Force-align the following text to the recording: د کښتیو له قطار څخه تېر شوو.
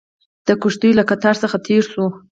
د 0.47 0.49
کښتیو 0.61 0.97
له 0.99 1.03
قطار 1.09 1.35
څخه 1.43 1.57
تېر 1.67 1.83
شوو. 1.91 2.07